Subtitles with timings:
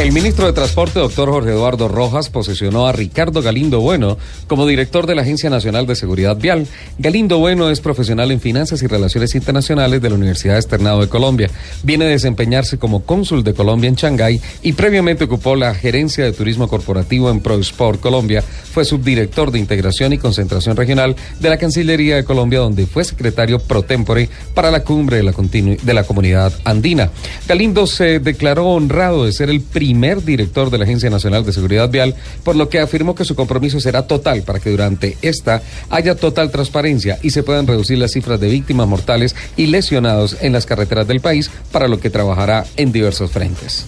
[0.00, 5.06] El ministro de Transporte, doctor Jorge Eduardo Rojas, posesionó a Ricardo Galindo Bueno como director
[5.06, 6.66] de la Agencia Nacional de Seguridad Vial.
[6.98, 11.50] Galindo Bueno es profesional en finanzas y relaciones internacionales de la Universidad Externado de Colombia.
[11.82, 16.32] Viene a desempeñarse como cónsul de Colombia en Shanghái y previamente ocupó la gerencia de
[16.32, 18.40] turismo corporativo en ProSport Colombia.
[18.40, 23.58] Fue subdirector de integración y concentración regional de la Cancillería de Colombia, donde fue secretario
[23.58, 27.10] pro tempore para la cumbre de la, de la comunidad andina.
[27.46, 31.52] Galindo se declaró honrado de ser el primer primer director de la Agencia Nacional de
[31.52, 35.62] Seguridad Vial, por lo que afirmó que su compromiso será total para que durante esta
[35.90, 40.52] haya total transparencia y se puedan reducir las cifras de víctimas mortales y lesionados en
[40.52, 43.84] las carreteras del país, para lo que trabajará en diversos frentes.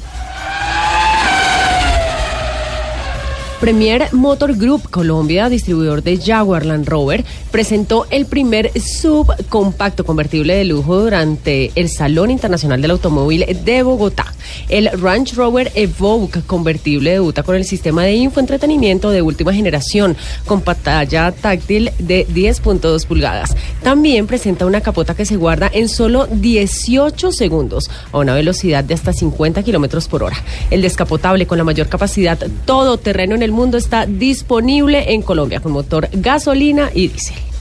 [3.62, 10.64] Premier Motor Group Colombia, distribuidor de Jaguar Land Rover, presentó el primer subcompacto convertible de
[10.64, 14.34] lujo durante el Salón Internacional del Automóvil de Bogotá.
[14.68, 20.62] El Range Rover Evoque convertible debuta con el sistema de infoentretenimiento de última generación con
[20.62, 23.56] pantalla táctil de 10.2 pulgadas.
[23.84, 28.94] También presenta una capota que se guarda en solo 18 segundos a una velocidad de
[28.94, 30.36] hasta 50 kilómetros por hora.
[30.72, 35.72] El descapotable con la mayor capacidad todoterreno en el mundo está disponible en Colombia con
[35.72, 37.51] motor gasolina y diésel.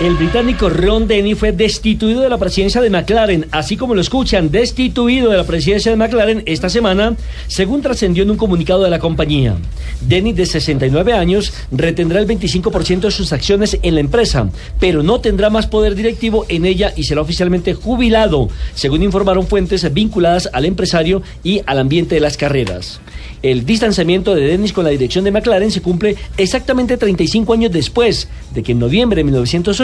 [0.00, 4.50] El británico Ron Denny fue destituido de la presidencia de McLaren, así como lo escuchan,
[4.50, 8.98] destituido de la presidencia de McLaren esta semana, según trascendió en un comunicado de la
[8.98, 9.54] compañía.
[10.00, 15.20] Denny, de 69 años, retendrá el 25% de sus acciones en la empresa, pero no
[15.20, 20.64] tendrá más poder directivo en ella y será oficialmente jubilado, según informaron fuentes vinculadas al
[20.64, 23.00] empresario y al ambiente de las carreras.
[23.42, 28.26] El distanciamiento de Dennis con la dirección de McLaren se cumple exactamente 35 años después
[28.52, 29.83] de que en noviembre de 1980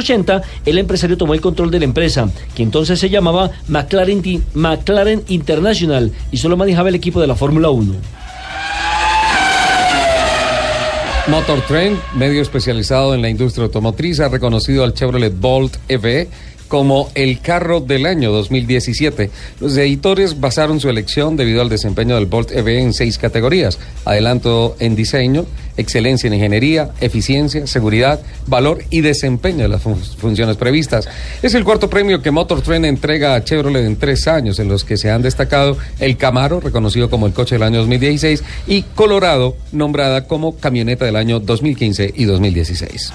[0.66, 4.22] el empresario tomó el control de la empresa, que entonces se llamaba McLaren,
[4.54, 7.94] McLaren International y solo manejaba el equipo de la Fórmula 1.
[11.28, 16.28] Motor Trend, medio especializado en la industria automotriz, ha reconocido al Chevrolet Bolt EV
[16.70, 19.28] como el carro del año 2017.
[19.58, 23.80] Los editores basaron su elección debido al desempeño del Bolt EV en seis categorías.
[24.04, 31.08] Adelanto en diseño, excelencia en ingeniería, eficiencia, seguridad, valor y desempeño de las funciones previstas.
[31.42, 34.84] Es el cuarto premio que Motor Trend entrega a Chevrolet en tres años, en los
[34.84, 39.56] que se han destacado el Camaro, reconocido como el coche del año 2016, y Colorado,
[39.72, 43.12] nombrada como camioneta del año 2015 y 2016.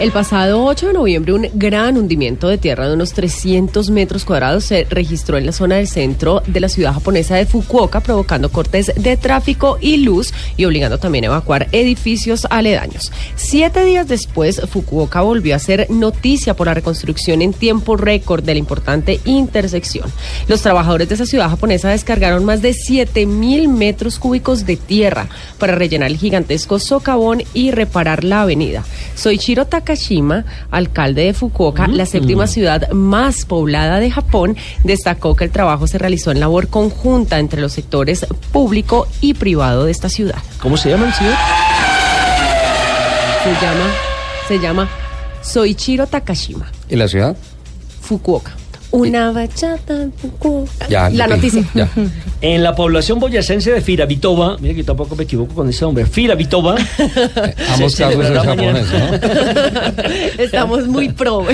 [0.00, 4.62] El pasado 8 de noviembre, un gran hundimiento de tierra de unos 300 metros cuadrados
[4.62, 8.92] se registró en la zona del centro de la ciudad japonesa de Fukuoka, provocando cortes
[8.94, 13.10] de tráfico y luz y obligando también a evacuar edificios aledaños.
[13.34, 18.54] Siete días después, Fukuoka volvió a ser noticia por la reconstrucción en tiempo récord de
[18.54, 20.08] la importante intersección.
[20.46, 25.28] Los trabajadores de esa ciudad japonesa descargaron más de 7 mil metros cúbicos de tierra
[25.58, 28.84] para rellenar el gigantesco socavón y reparar la avenida.
[29.18, 35.50] Soichiro Takashima, alcalde de Fukuoka, la séptima ciudad más poblada de Japón, destacó que el
[35.50, 40.38] trabajo se realizó en labor conjunta entre los sectores público y privado de esta ciudad.
[40.60, 41.36] ¿Cómo se llama el ciudad?
[43.42, 43.90] Se llama,
[44.46, 44.88] se llama
[45.42, 46.70] Soichiro Takashima.
[46.88, 47.36] ¿Y la ciudad?
[48.00, 48.52] Fukuoka.
[48.90, 50.08] Una bachata.
[50.88, 51.64] Ya, la noticia.
[51.74, 51.88] ya.
[52.40, 56.76] En la población boyacense de Firavitova, mira que tampoco me equivoco con ese nombre, Firavitova.
[57.74, 59.20] Ambos se casos japonés, mañana.
[60.38, 60.42] ¿no?
[60.44, 61.44] Estamos muy pro.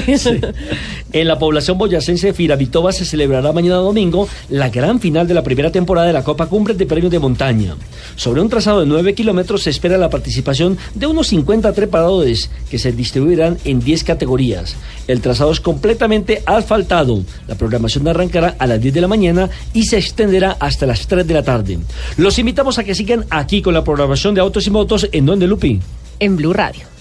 [1.15, 5.45] En la población boyacense de Firavitova se celebrará mañana domingo la gran final de la
[5.45, 7.77] primera temporada de la Copa Cumbres de Premios de Montaña.
[8.17, 12.81] Sobre un trazado de 9 kilómetros se espera la participación de unos 50 trepadores que
[12.81, 14.75] se distribuirán en 10 categorías.
[15.07, 17.23] El trazado es completamente asfaltado.
[17.47, 21.25] La programación arrancará a las 10 de la mañana y se extenderá hasta las 3
[21.25, 21.79] de la tarde.
[22.17, 25.47] Los invitamos a que sigan aquí con la programación de Autos y Motos en Donde
[25.47, 25.79] Lupi.
[26.19, 26.94] En Blue Radio.